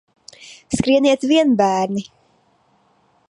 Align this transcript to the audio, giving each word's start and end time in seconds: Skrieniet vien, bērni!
Skrieniet 0.77 1.25
vien, 1.33 1.53
bērni! 1.61 2.07